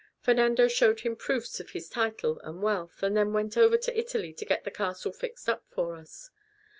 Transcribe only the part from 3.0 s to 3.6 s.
and then went